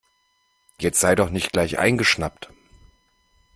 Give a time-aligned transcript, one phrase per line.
[0.79, 2.49] Jetzt sei doch nicht gleich eingeschnappt.